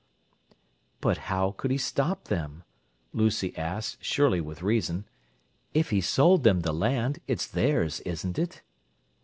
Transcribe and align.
"But 0.99 1.17
how 1.29 1.51
could 1.51 1.69
he 1.69 1.77
stop 1.77 2.23
them?" 2.23 2.63
Lucy 3.13 3.55
asked, 3.55 4.03
surely 4.03 4.41
with 4.41 4.63
reason. 4.63 5.07
"If 5.75 5.91
he 5.91 6.01
sold 6.01 6.43
them 6.43 6.61
the 6.61 6.73
land, 6.73 7.19
it's 7.27 7.45
theirs, 7.45 7.99
isn't 7.99 8.39
it?" 8.39 8.63